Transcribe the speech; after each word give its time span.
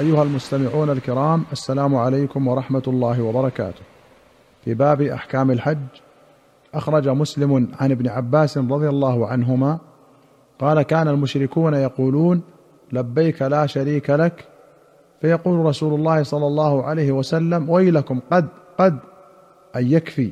أيها 0.00 0.22
المستمعون 0.22 0.90
الكرام 0.90 1.44
السلام 1.52 1.94
عليكم 1.94 2.48
ورحمة 2.48 2.82
الله 2.86 3.22
وبركاته. 3.22 3.82
في 4.64 4.74
باب 4.74 5.02
أحكام 5.02 5.50
الحج 5.50 5.78
أخرج 6.74 7.08
مسلم 7.08 7.68
عن 7.80 7.90
ابن 7.90 8.08
عباس 8.08 8.58
رضي 8.58 8.88
الله 8.88 9.26
عنهما 9.26 9.78
قال 10.58 10.82
كان 10.82 11.08
المشركون 11.08 11.74
يقولون 11.74 12.42
لبيك 12.92 13.42
لا 13.42 13.66
شريك 13.66 14.10
لك 14.10 14.44
فيقول 15.20 15.66
رسول 15.66 15.94
الله 15.94 16.22
صلى 16.22 16.46
الله 16.46 16.84
عليه 16.84 17.12
وسلم 17.12 17.70
ويلكم 17.70 18.20
قد 18.30 18.48
قد 18.78 18.98
أن 19.76 19.92
يكفي 19.92 20.30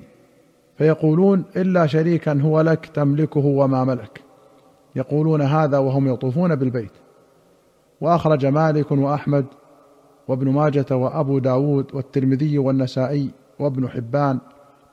فيقولون 0.79 1.45
إلا 1.57 1.87
شريكا 1.87 2.41
هو 2.41 2.61
لك 2.61 2.87
تملكه 2.87 3.47
وما 3.47 3.85
ملك 3.85 4.21
يقولون 4.97 5.43
هذا 5.43 5.79
وهم 5.79 6.13
يطوفون 6.13 6.55
بالبيت. 6.55 6.93
وأخرج 8.01 8.47
مالك 8.47 8.93
وأحمد 8.93 9.47
وابن 10.29 10.49
ماجة 10.49 10.87
وأبو 10.91 11.39
داود 11.39 11.95
والترمذي 11.95 12.59
والنسائي 12.59 13.31
وابن 13.59 13.89
حبان 13.89 14.39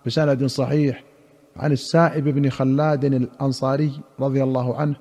بسند 0.06 0.46
صحيح 0.46 1.04
عن 1.58 1.72
السائب 1.72 2.24
بن 2.24 2.50
خلاد 2.50 3.06
الأنصاري 3.06 3.92
رضي 4.20 4.44
الله 4.44 4.76
عنه 4.76 4.96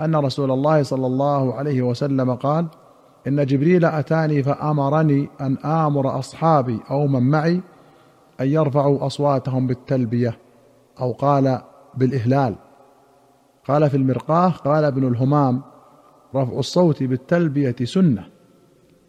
أن 0.00 0.16
رسول 0.16 0.50
الله 0.50 0.82
صلى 0.82 1.06
الله 1.06 1.54
عليه 1.54 1.82
وسلم 1.82 2.34
قال 2.34 2.66
إن 3.26 3.46
جبريل 3.46 3.84
أتاني 3.84 4.42
فأمرني 4.42 5.28
أن 5.40 5.56
آمر 5.56 6.18
أصحابي 6.18 6.80
أو 6.90 7.06
من 7.06 7.30
معي 7.30 7.60
أن 8.40 8.46
يرفعوا 8.46 9.06
أصواتهم 9.06 9.66
بالتلبية 9.66 10.38
أو 11.00 11.12
قال 11.12 11.60
بالإهلال. 11.94 12.54
قال 13.68 13.90
في 13.90 13.96
المرقاه 13.96 14.48
قال 14.48 14.84
ابن 14.84 15.08
الهمام 15.08 15.62
رفع 16.34 16.58
الصوت 16.58 17.02
بالتلبية 17.02 17.76
سنة 17.84 18.28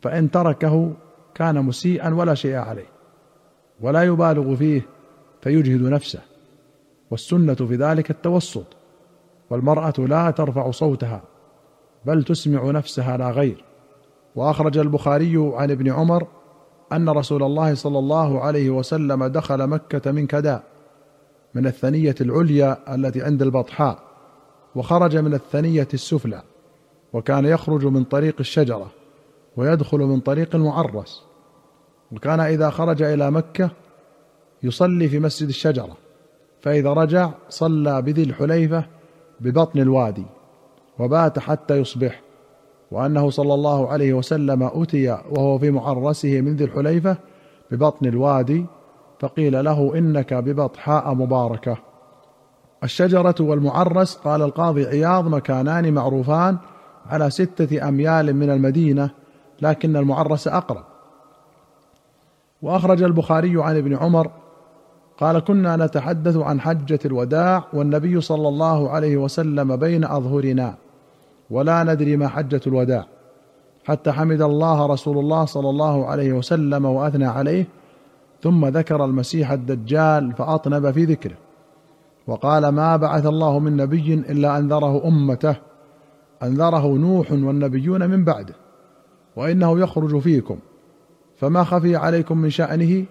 فإن 0.01 0.31
تركه 0.31 0.93
كان 1.35 1.65
مسيئا 1.65 2.13
ولا 2.13 2.33
شيء 2.33 2.55
عليه 2.55 2.89
ولا 3.81 4.03
يبالغ 4.03 4.55
فيه 4.55 4.85
فيجهد 5.41 5.81
نفسه 5.81 6.20
والسنة 7.11 7.53
في 7.53 7.76
ذلك 7.76 8.11
التوسط 8.11 8.65
والمرأة 9.49 9.93
لا 9.98 10.31
ترفع 10.31 10.71
صوتها 10.71 11.21
بل 12.05 12.23
تسمع 12.23 12.71
نفسها 12.71 13.17
لا 13.17 13.31
غير. 13.31 13.63
وأخرج 14.35 14.77
البخاري 14.77 15.54
عن 15.55 15.71
ابن 15.71 15.91
عمر 15.91 16.27
أن 16.93 17.09
رسول 17.09 17.43
الله 17.43 17.73
صلى 17.73 17.99
الله 17.99 18.41
عليه 18.41 18.70
وسلم 18.70 19.26
دخل 19.26 19.67
مكة 19.67 20.11
من 20.11 20.27
كداء 20.27 20.63
من 21.54 21.67
الثنية 21.67 22.15
العليا 22.21 22.95
التي 22.95 23.21
عند 23.21 23.41
البطحاء 23.41 23.99
وخرج 24.76 25.17
من 25.17 25.33
الثنية 25.33 25.87
السفلى. 25.93 26.41
وكان 27.13 27.46
يخرج 27.46 27.85
من 27.85 28.04
طريق 28.04 28.35
الشجرة 28.40 28.91
ويدخل 29.57 29.98
من 29.98 30.20
طريق 30.20 30.55
المعرس 30.55 31.24
وكان 32.12 32.40
إذا 32.40 32.70
خرج 32.70 33.01
إلى 33.01 33.32
مكة 33.32 33.70
يصلي 34.63 35.10
في 35.10 35.20
مسجد 35.20 35.48
الشجرة 35.49 35.98
فإذا 36.62 36.93
رجع 36.93 37.32
صلى 37.49 38.01
بذي 38.01 38.24
الحليفة 38.24 38.85
ببطن 39.40 39.79
الوادي 39.79 40.26
وبات 40.99 41.40
حتى 41.40 41.77
يصبح 41.77 42.21
وأنه 42.91 43.29
صلى 43.29 43.54
الله 43.54 43.90
عليه 43.90 44.13
وسلم 44.13 44.63
أتي 44.63 45.10
وهو 45.10 45.57
في 45.57 45.71
معرسه 45.71 46.41
من 46.41 46.55
ذي 46.55 46.63
الحليفة 46.63 47.18
ببطن 47.71 48.05
الوادي 48.05 48.66
فقيل 49.20 49.66
له 49.66 49.98
إنك 49.98 50.34
ببطحاء 50.34 51.13
مباركة. 51.13 51.77
الشجرة 52.84 53.35
والمعرس 53.40 54.16
قال 54.16 54.41
القاضي 54.41 54.85
عياض 54.85 55.27
مكانان 55.27 55.94
معروفان 55.94 56.57
على 57.10 57.29
ستة 57.29 57.88
أميال 57.88 58.34
من 58.35 58.49
المدينة 58.49 59.10
لكن 59.62 59.96
المعرس 59.98 60.48
أقرب. 60.48 60.84
وأخرج 62.62 63.04
البخاري 63.04 63.63
عن 63.63 63.77
ابن 63.77 63.96
عمر 63.96 64.31
قال 65.18 65.40
كنا 65.40 65.75
نتحدث 65.75 66.38
عن 66.38 66.62
حجة 66.62 67.00
الوداع 67.06 67.63
والنبي 67.74 68.22
صلى 68.22 68.47
الله 68.47 68.89
عليه 68.89 69.17
وسلم 69.17 69.75
بين 69.75 70.06
أظهرنا 70.06 70.75
ولا 71.50 71.83
ندري 71.83 72.17
ما 72.17 72.28
حجة 72.28 72.61
الوداع. 72.67 73.06
حتى 73.85 74.12
حمد 74.12 74.41
الله 74.41 74.85
رسول 74.85 75.17
الله 75.17 75.45
صلى 75.45 75.69
الله 75.69 76.06
عليه 76.06 76.33
وسلم 76.33 76.85
وأثنى 76.85 77.25
عليه 77.25 77.67
ثم 78.44 78.66
ذكر 78.66 79.06
المسيح 79.06 79.51
الدجال 79.51 80.33
فأطنب 80.33 80.91
في 80.91 81.06
ذكره. 81.06 81.35
وقال 82.28 82.67
ما 82.67 82.95
بعث 82.95 83.25
الله 83.25 83.59
من 83.59 83.78
نبي 83.78 84.13
إلا 84.13 84.57
أنذره 84.57 85.07
أمته 85.07 85.56
أنذره 86.44 86.88
نوح 86.88 87.31
والنبيون 87.31 88.09
من 88.09 88.23
بعده 88.23 88.55
وإنه 89.35 89.79
يخرج 89.79 90.19
فيكم. 90.19 90.57
فما 91.38 91.63
خفي 91.63 91.95
عليكم 91.95 92.38
من 92.38 92.50
شأنه 92.50 93.05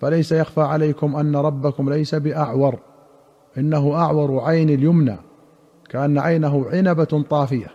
فليس 0.00 0.32
يخفى 0.32 0.60
عليكم 0.60 1.16
أن 1.16 1.36
ربكم 1.36 1.90
ليس 1.90 2.14
بأعور. 2.14 2.78
إنه 3.58 3.94
أعور 3.94 4.40
عين 4.40 4.70
اليمنى 4.70 5.16
كأن 5.88 6.18
عينه 6.18 6.66
عنبة 6.72 7.24
طافية. 7.30 7.66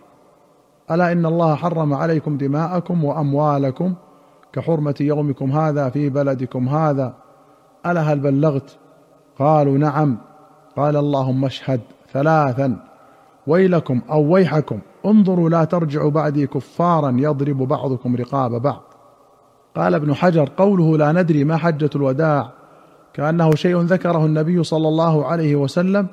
ألا 0.92 1.12
إن 1.12 1.26
الله 1.26 1.56
حرم 1.56 1.94
عليكم 1.94 2.38
دماءكم 2.38 3.04
وأموالكم 3.04 3.94
كحرمة 4.54 4.96
يومكم 5.00 5.52
هذا 5.52 5.90
في 5.90 6.10
بلدكم 6.10 6.70
هذا؟ 6.70 7.14
ألا 7.86 8.02
هل 8.02 8.20
بلغت؟ 8.20 8.78
قالوا 9.40 9.78
نعم. 9.78 10.18
قال 10.76 10.96
اللهم 10.96 11.46
اشهد 11.46 11.82
ثلاثا 12.14 12.78
ويلكم 13.48 14.02
أو 14.10 14.34
ويحكم. 14.34 14.80
انظروا 15.06 15.50
لا 15.50 15.64
ترجعوا 15.64 16.12
بعدي 16.12 16.48
كفارا 16.48 17.16
يضرب 17.20 17.58
بعضكم 17.58 18.16
رقاب 18.16 18.62
بعض. 18.62 18.82
قال 19.76 19.94
ابن 19.94 20.14
حجر 20.14 20.50
قوله 20.58 20.98
لا 20.98 21.12
ندري 21.12 21.44
ما 21.44 21.58
حجة 21.58 21.90
الوداع 21.96 22.52
كأنه 23.14 23.56
شيء 23.56 23.82
ذكره 23.82 24.26
النبي 24.26 24.64
صلى 24.64 24.88
الله 24.88 25.26
عليه 25.26 25.56
وسلم 25.56 26.08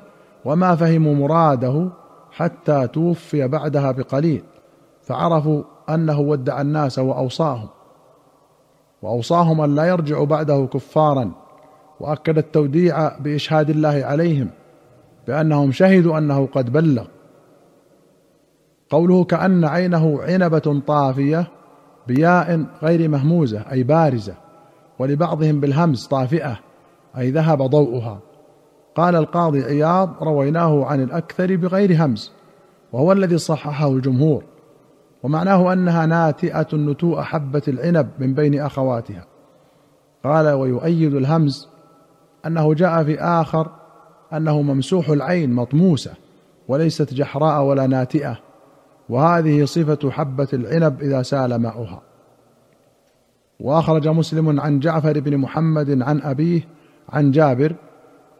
وما 0.45 0.75
فهموا 0.75 1.15
مراده 1.15 1.89
حتى 2.31 2.87
توفي 2.87 3.47
بعدها 3.47 3.91
بقليل 3.91 4.43
فعرفوا 5.01 5.63
أنه 5.89 6.19
ودع 6.19 6.61
الناس 6.61 6.99
وأوصاهم. 6.99 7.67
وأوصاهم 9.01 9.61
أن 9.61 9.75
لا 9.75 9.85
يرجعوا 9.85 10.25
بعده 10.25 10.65
كفارا 10.73 11.31
وأكد 11.99 12.37
التوديع 12.37 13.17
بإشهاد 13.17 13.69
الله 13.69 14.01
عليهم 14.05 14.49
بأنهم 15.27 15.71
شهدوا 15.71 16.17
أنه 16.17 16.45
قد 16.45 16.73
بلغ. 16.73 17.05
قوله 18.93 19.23
كأن 19.23 19.65
عينه 19.65 20.21
عنبة 20.21 20.81
طافية 20.87 21.47
بياء 22.07 22.65
غير 22.83 23.09
مهموزة 23.09 23.65
أي 23.71 23.83
بارزة 23.83 24.33
ولبعضهم 24.99 25.59
بالهمز 25.59 26.05
طافئة 26.05 26.59
أي 27.17 27.31
ذهب 27.31 27.61
ضوءها. 27.61 28.19
قال 28.95 29.15
القاضي 29.15 29.63
عياض 29.63 30.23
رويناه 30.23 30.85
عن 30.85 31.03
الأكثر 31.03 31.55
بغير 31.55 32.05
همز 32.05 32.31
وهو 32.91 33.11
الذي 33.11 33.37
صححه 33.37 33.87
الجمهور 33.87 34.43
ومعناه 35.23 35.73
أنها 35.73 36.05
ناتئة 36.05 36.67
نتوء 36.73 37.21
حبة 37.21 37.61
العنب 37.67 38.09
من 38.19 38.33
بين 38.33 38.61
أخواتها. 38.61 39.25
قال 40.23 40.49
ويؤيد 40.49 41.13
الهمز 41.13 41.67
أنه 42.45 42.73
جاء 42.73 43.03
في 43.03 43.19
آخر 43.19 43.71
أنه 44.33 44.61
ممسوح 44.61 45.09
العين 45.09 45.53
مطموسة 45.53 46.11
وليست 46.67 47.13
جحراء 47.13 47.63
ولا 47.63 47.87
ناتئة. 47.87 48.52
وهذه 49.09 49.65
صفة 49.65 50.11
حبة 50.11 50.47
العنب 50.53 51.01
إذا 51.01 51.21
سال 51.21 51.55
ماؤها. 51.55 52.01
وأخرج 53.59 54.07
مسلم 54.07 54.59
عن 54.59 54.79
جعفر 54.79 55.19
بن 55.19 55.37
محمد 55.37 56.01
عن 56.01 56.21
أبيه 56.21 56.67
عن 57.09 57.31
جابر 57.31 57.75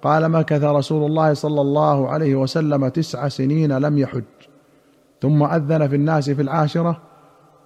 قال 0.01 0.29
مكث 0.29 0.63
رسول 0.63 1.05
الله 1.05 1.33
صلى 1.33 1.61
الله 1.61 2.09
عليه 2.09 2.35
وسلم 2.35 2.87
تسع 2.87 3.27
سنين 3.27 3.77
لم 3.77 3.97
يحج. 3.97 4.23
ثم 5.21 5.43
أذن 5.43 5.87
في 5.87 5.95
الناس 5.95 6.29
في 6.29 6.41
العاشرة 6.41 7.01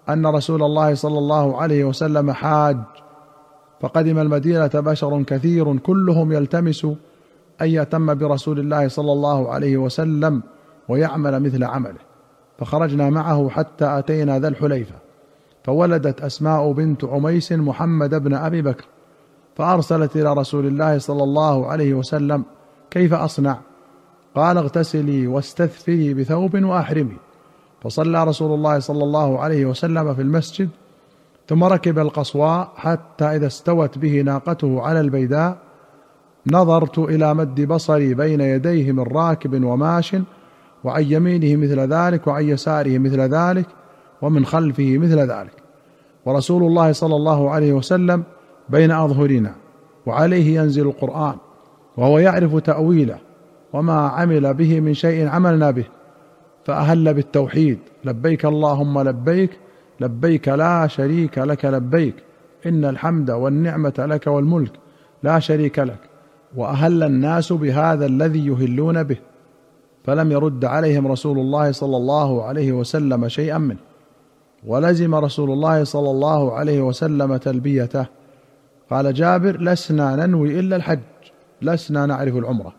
أن 0.09 0.28
رسول 0.28 0.63
الله 0.63 0.94
صلى 0.94 1.18
الله 1.18 1.62
عليه 1.62 1.86
وسلم 1.86 2.31
حاج. 2.31 2.77
فقدم 3.81 4.19
المدينة 4.19 4.68
بشر 4.74 5.24
كثير 5.24 5.77
كلهم 5.77 6.31
يلتمس 6.31 6.86
أن 7.62 7.68
يتم 7.68 8.13
برسول 8.13 8.60
الله 8.60 8.88
صلى 8.88 9.12
الله 9.12 9.51
عليه 9.51 9.77
وسلم 9.77 10.44
ويعمل 10.89 11.44
مثل 11.44 11.63
عمله. 11.63 12.06
فخرجنا 12.57 13.09
معه 13.09 13.50
حتى 13.50 13.86
أتينا 14.00 14.39
ذا 14.39 14.48
الحليفة. 14.48 14.95
فولدت 15.63 16.21
أسماء 16.21 16.71
بنت 16.71 17.06
عميس 17.06 17.51
محمد 17.51 18.15
بن 18.24 18.33
أبي 18.33 18.62
بكر. 18.62 18.86
فأرسلت 19.56 20.15
إلى 20.15 20.33
رسول 20.33 20.65
الله 20.65 20.98
صلى 20.98 21.24
الله 21.24 21.68
عليه 21.68 21.94
وسلم 21.94 22.44
كيف 22.92 23.13
أصنع؟ 23.13 23.59
قال 24.36 24.57
اغتسلي 24.57 25.27
واستثفري 25.27 26.13
بثوب 26.13 26.63
وأحرمي. 26.63 27.18
فصلى 27.81 28.24
رسول 28.24 28.54
الله 28.54 28.80
صلى 28.80 29.03
الله 29.03 29.39
عليه 29.39 29.65
وسلم 29.65 30.13
في 30.13 30.21
المسجد 30.21 30.69
ثم 31.48 31.63
ركب 31.63 32.00
القصواء 32.00 32.74
حتى 32.75 33.25
إذا 33.25 33.48
استوت 33.48 33.98
به 33.98 34.21
ناقته 34.21 34.81
على 34.81 35.00
البيداء 35.00 35.57
نظرت 36.48 37.00
إلى 37.00 37.33
مد 37.33 37.62
بصري 37.62 38.13
بين 38.13 38.42
يديه 38.42 38.92
من 38.92 39.03
راكب 39.03 39.63
وماش 39.63 40.15
وعن 40.83 41.03
يمينه 41.03 41.56
مثل 41.56 41.79
ذلك 41.79 42.27
وعن 42.27 42.44
يساره 42.44 42.97
مثل 42.97 43.19
ذلك 43.19 43.65
ومن 44.21 44.45
خلفه 44.45 44.97
مثل 44.97 45.19
ذلك. 45.19 45.53
ورسول 46.25 46.63
الله 46.63 46.91
صلى 46.91 47.15
الله 47.15 47.50
عليه 47.50 47.74
وسلم 47.74 48.24
بين 48.69 48.91
أظهرنا 48.91 49.56
وعليه 50.06 50.59
ينزل 50.59 50.88
القرآن 50.88 51.35
وهو 51.97 52.19
يعرف 52.19 52.56
تأويله 52.56 53.18
وما 53.74 53.94
عمل 53.94 54.53
به 54.53 54.79
من 54.79 54.94
شيء 54.94 55.27
عملنا 55.27 55.71
به 55.71 55.85
فأهل 56.65 57.13
بالتوحيد 57.13 57.79
لبيك 58.06 58.45
اللهم 58.45 59.01
لبيك 59.01 59.59
لبيك 60.00 60.47
لا 60.47 60.88
شريك 60.88 61.38
لك 61.38 61.65
لبيك 61.65 62.15
إن 62.65 62.85
الحمد 62.85 63.31
والنعمة 63.31 63.94
لك 63.97 64.27
والملك 64.27 64.71
لا 65.24 65.39
شريك 65.39 65.79
لك 65.79 66.00
وأهل 66.56 67.03
الناس 67.03 67.53
بهذا 67.53 68.06
الذي 68.06 68.47
يهلون 68.47 69.03
به. 69.03 69.18
فلم 70.07 70.31
يرد 70.31 70.65
عليهم 70.65 71.07
رسول 71.07 71.39
الله 71.39 71.71
صلى 71.71 71.98
الله 71.98 72.44
عليه 72.44 72.71
وسلم 72.71 73.27
شيئا 73.27 73.57
منه. 73.57 73.77
ولزم 74.68 75.15
رسول 75.15 75.51
الله 75.51 75.83
صلى 75.83 76.12
الله 76.12 76.54
عليه 76.54 76.81
وسلم 76.81 77.38
تلبيته. 77.38 78.06
قال 78.92 79.13
جابر 79.13 79.62
لسنا 79.62 80.15
ننوي 80.15 80.59
إلا 80.59 80.75
الحج 80.75 81.00
لسنا 81.62 82.06
نعرف 82.06 82.36
العمرة. 82.36 82.74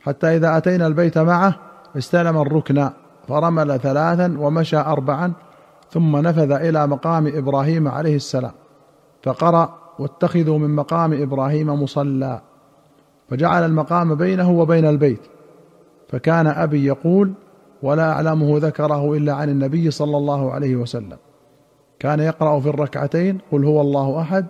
حتى 0.00 0.36
إذا 0.36 0.56
أتينا 0.56 0.86
البيت 0.86 1.18
معه 1.18 1.54
استلم 1.98 2.38
الركن 2.38 2.90
فرمل 3.28 3.80
ثلاثا 3.80 4.36
ومشى 4.38 4.76
اربعا 4.76 5.32
ثم 5.90 6.16
نفذ 6.16 6.52
إلى 6.52 6.86
مقام 6.86 7.26
إبراهيم 7.26 7.88
عليه 7.88 8.16
السلام. 8.16 8.52
فقرأ 9.22 9.78
واتخذوا 9.98 10.58
من 10.58 10.76
مقام 10.76 11.22
إبراهيم 11.22 11.82
مصلى. 11.82 12.40
فجعل 13.28 13.64
المقام 13.64 14.14
بينه 14.14 14.50
وبين 14.50 14.86
البيت. 14.86 15.20
فكان 16.08 16.46
أبي 16.46 16.84
يقول 16.84 17.32
ولا 17.82 18.12
أعلمه 18.12 18.58
ذكره 18.58 19.14
إلا 19.14 19.32
عن 19.32 19.48
النبي 19.48 19.90
صلى 19.90 20.16
الله 20.16 20.52
عليه 20.52 20.76
وسلم. 20.76 21.16
كان 21.98 22.20
يقرأ 22.20 22.60
في 22.60 22.68
الركعتين 22.68 23.38
قل 23.52 23.64
هو 23.64 23.80
الله 23.80 24.20
أحد 24.20 24.46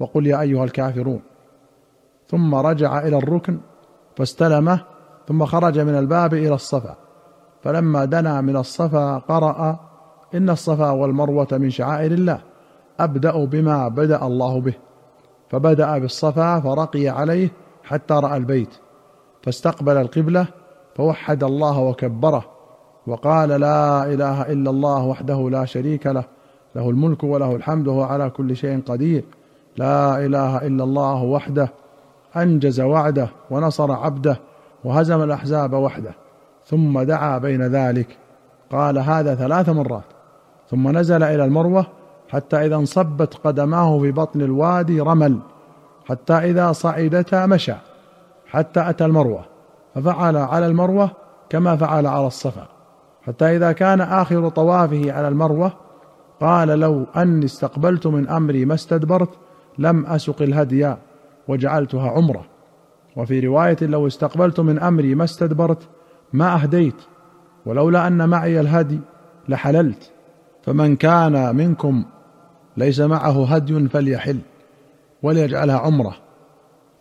وقل 0.00 0.26
يا 0.26 0.40
أيها 0.40 0.64
الكافرون. 0.64 1.20
ثم 2.28 2.54
رجع 2.54 2.98
إلى 2.98 3.16
الركن 3.18 3.58
فاستلمه 4.16 4.80
ثم 5.28 5.44
خرج 5.44 5.78
من 5.78 5.94
الباب 5.98 6.34
إلى 6.34 6.54
الصفا. 6.54 6.96
فلما 7.62 8.04
دنا 8.04 8.40
من 8.40 8.56
الصفا 8.56 9.18
قرأ 9.18 9.80
إن 10.34 10.50
الصفا 10.50 10.90
والمروة 10.90 11.48
من 11.52 11.70
شعائر 11.70 12.12
الله 12.12 12.40
أبدأ 13.00 13.44
بما 13.44 13.88
بدأ 13.88 14.26
الله 14.26 14.60
به. 14.60 14.74
فبدأ 15.48 15.98
بالصفا 15.98 16.60
فرقي 16.60 17.08
عليه 17.08 17.48
حتى 17.84 18.14
رأى 18.14 18.36
البيت 18.36 18.68
فاستقبل 19.42 19.96
القبلة 19.96 20.46
فوحد 20.98 21.44
الله 21.44 21.78
وكبره 21.78 22.44
وقال 23.06 23.48
لا 23.48 24.04
إله 24.04 24.42
إلا 24.42 24.70
الله 24.70 25.04
وحده 25.04 25.50
لا 25.50 25.64
شريك 25.64 26.06
له 26.06 26.24
له 26.76 26.90
الملك 26.90 27.24
وله 27.24 27.56
الحمد 27.56 27.88
وهو 27.88 28.02
على 28.02 28.30
كل 28.30 28.56
شيء 28.56 28.82
قدير. 28.86 29.24
لا 29.76 30.26
إله 30.26 30.66
إلا 30.66 30.84
الله 30.84 31.22
وحده 31.22 31.68
أنجز 32.36 32.80
وعده 32.80 33.28
ونصر 33.50 33.92
عبده 33.92 34.40
وهزم 34.84 35.22
الأحزاب 35.22 35.72
وحده 35.72 36.14
ثم 36.66 37.02
دعا 37.02 37.38
بين 37.38 37.62
ذلك. 37.62 38.16
قال 38.72 38.98
هذا 38.98 39.34
ثلاث 39.34 39.68
مرات. 39.68 40.04
ثم 40.70 40.98
نزل 40.98 41.22
إلى 41.22 41.44
المروة 41.44 41.86
حتى 42.28 42.56
إذا 42.66 42.76
انصبت 42.76 43.34
قدماه 43.34 43.98
في 43.98 44.12
بطن 44.12 44.40
الوادي 44.40 45.00
رمل 45.00 45.38
حتى 46.08 46.34
إذا 46.34 46.72
صعدتا 46.72 47.46
مشى 47.46 47.74
حتى 48.46 48.90
أتى 48.90 49.04
المروة. 49.04 49.57
ففعل 49.94 50.36
على 50.36 50.66
المروة 50.66 51.10
كما 51.50 51.76
فعل 51.76 52.06
على 52.06 52.26
الصفا. 52.26 52.68
حتى 53.22 53.56
إذا 53.56 53.72
كان 53.72 54.00
آخر 54.00 54.48
طوافه 54.48 55.12
على 55.12 55.28
المروة 55.28 55.72
قال 56.40 56.68
لو 56.68 57.06
أني 57.16 57.44
استقبلت 57.44 58.06
من 58.06 58.28
أمري 58.28 58.64
ما 58.64 58.74
استدبرت 58.74 59.30
لم 59.78 60.06
أسق 60.06 60.42
الهدي 60.42 60.94
وجعلتها 61.48 62.10
عمرة. 62.10 62.44
وفي 63.16 63.40
رواية 63.40 63.76
لو 63.82 64.06
استقبلت 64.06 64.60
من 64.60 64.78
أمري 64.78 65.14
ما 65.14 65.24
استدبرت 65.24 65.88
ما 66.32 66.54
أهديت 66.54 67.02
ولولا 67.66 68.06
أن 68.06 68.28
معي 68.28 68.60
الهدي 68.60 69.00
لحللت. 69.48 70.10
فمن 70.62 70.96
كان 70.96 71.56
منكم 71.56 72.04
ليس 72.76 73.00
معه 73.00 73.54
هدي 73.54 73.88
فليحل 73.88 74.38
وليجعلها 75.22 75.78
عمرة. 75.78 76.27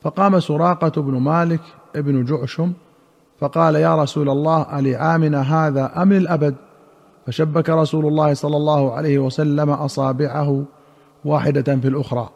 فقام 0.02 0.40
سراقة 0.40 1.02
بن 1.02 1.18
مالك 1.18 1.62
ابن 1.96 2.26
جعشم 2.26 2.74
فقال 3.40 3.76
يا 3.76 3.96
رسول 3.96 4.30
الله 4.30 4.80
ألعامنا 4.80 5.42
هذا 5.42 6.02
أم 6.02 6.14
للأبد؟ 6.14 6.56
فشبك 7.28 7.70
رسول 7.70 8.06
الله 8.06 8.34
صلى 8.34 8.58
الله 8.58 8.94
عليه 8.94 9.20
وسلم 9.20 9.70
أصابعه 9.70 10.64
واحدة 11.26 11.76
في 11.76 11.88
الأخرى 11.88 12.30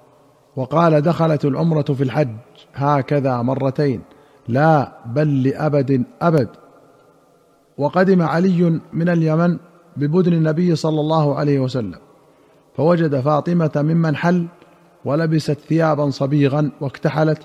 وقال 0.55 1.01
دخلت 1.01 1.45
العمرة 1.45 1.81
في 1.81 2.03
الحج 2.03 2.35
هكذا 2.73 3.41
مرتين 3.41 4.01
لا 4.47 4.91
بل 5.05 5.43
لأبد 5.43 6.03
أبد. 6.21 6.49
وقدم 7.77 8.21
علي 8.21 8.79
من 8.93 9.09
اليمن 9.09 9.57
ببدن 9.97 10.33
النبي 10.33 10.75
صلى 10.75 10.99
الله 11.01 11.35
عليه 11.35 11.59
وسلم 11.59 11.99
فوجد 12.77 13.19
فاطمة 13.19 13.71
ممن 13.75 14.15
حل 14.15 14.47
ولبست 15.05 15.57
ثيابا 15.69 16.09
صبيغا 16.09 16.71
واكتحلت 16.81 17.41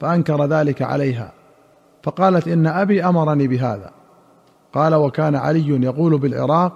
فأنكر 0.00 0.44
ذلك 0.44 0.82
عليها 0.82 1.32
فقالت 2.02 2.48
إن 2.48 2.66
أبي 2.66 3.04
أمرني 3.04 3.48
بهذا. 3.48 3.90
قال 4.72 4.94
وكان 4.94 5.36
علي 5.36 5.84
يقول 5.84 6.18
بالعراق 6.18 6.72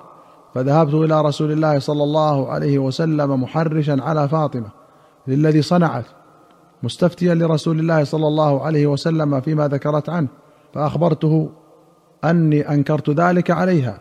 فذهبت 0.55 0.95
إلى 0.95 1.23
رسول 1.23 1.53
الله 1.53 1.79
صلى 1.79 2.03
الله 2.03 2.53
عليه 2.53 2.79
وسلم 2.79 3.43
محرشا 3.43 3.97
على 4.03 4.29
فاطمة 4.29 4.69
للذي 5.27 5.63
صنعت 5.63 6.05
مستفتيا 6.83 7.35
لرسول 7.35 7.81
الله 7.81 8.05
صلى 8.05 8.27
الله 8.27 8.63
عليه 8.63 8.87
وسلم 8.87 9.41
فيما 9.41 9.69
ذكرت 9.69 10.09
عنه 10.09 10.29
فأخبرته 10.75 11.51
أني 12.25 12.69
أنكرت 12.71 13.11
ذلك 13.11 13.51
عليها 13.51 13.99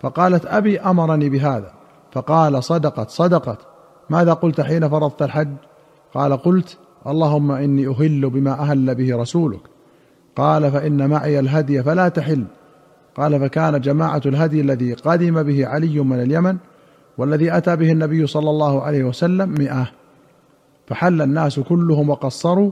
فقالت 0.00 0.46
أبي 0.46 0.80
أمرني 0.80 1.28
بهذا. 1.28 1.72
فقال 2.12 2.64
صدقت 2.64 3.10
صدقت. 3.10 3.58
ماذا 4.10 4.32
قلت 4.32 4.60
حين 4.60 4.88
فرضت 4.88 5.22
الحج؟ 5.22 5.48
قال 6.14 6.36
قلت 6.36 6.78
اللهم 7.06 7.50
إني 7.50 7.88
أهل 7.88 8.30
بما 8.30 8.52
أهل 8.52 8.94
به 8.94 9.16
رسولك. 9.16 9.60
قال 10.36 10.70
فإن 10.70 11.10
معي 11.10 11.38
الهدي 11.38 11.82
فلا 11.82 12.08
تحل. 12.08 12.44
قال 13.16 13.40
فكان 13.40 13.80
جماعة 13.80 14.22
الهدي 14.26 14.60
الذي 14.60 14.92
قدم 14.92 15.42
به 15.42 15.66
علي 15.66 16.00
من 16.00 16.22
اليمن 16.22 16.56
والذي 17.18 17.56
أتى 17.56 17.76
به 17.76 17.92
النبي 17.92 18.26
صلى 18.26 18.50
الله 18.50 18.82
عليه 18.82 19.04
وسلم 19.04 19.50
مئة. 19.50 19.90
فحل 20.86 21.22
الناس 21.22 21.60
كلهم 21.60 22.10
وقصروا 22.10 22.70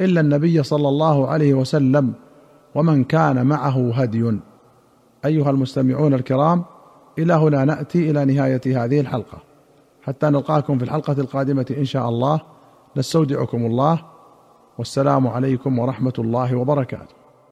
إلا 0.00 0.20
النبي 0.20 0.62
صلى 0.62 0.88
الله 0.88 1.28
عليه 1.28 1.54
وسلم 1.54 2.12
ومن 2.74 3.04
كان 3.04 3.46
معه 3.46 3.92
هدي. 3.94 4.38
أيها 5.24 5.50
المستمعون 5.50 6.14
الكرام 6.14 6.64
إلى 7.18 7.32
هنا 7.32 7.64
نأتي 7.64 8.10
إلى 8.10 8.24
نهاية 8.24 8.84
هذه 8.84 9.00
الحلقة. 9.00 9.51
حتى 10.02 10.26
نلقاكم 10.26 10.78
في 10.78 10.84
الحلقة 10.84 11.12
القادمة 11.12 11.74
إن 11.78 11.84
شاء 11.84 12.08
الله. 12.08 12.40
نستودعكم 12.96 13.66
الله. 13.66 14.04
والسلام 14.78 15.28
عليكم 15.28 15.78
ورحمة 15.78 16.12
الله 16.18 16.56
وبركاته. 16.56 17.21